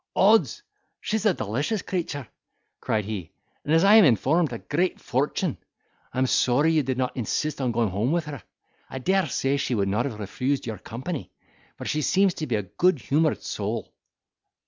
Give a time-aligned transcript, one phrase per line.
[0.15, 0.63] "Odds!
[0.99, 2.27] she's a delicious creature!"
[2.79, 3.31] cried he,
[3.63, 5.59] "and, as I am informed, a great fortune.
[6.11, 8.41] I am sorry you did not insist on going home with her.
[8.89, 11.29] I dare say, she would not have refused your company;
[11.77, 13.93] for she seems to be a good humoured soul."